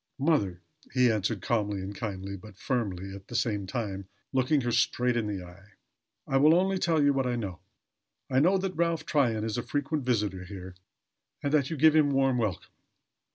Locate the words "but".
2.35-2.57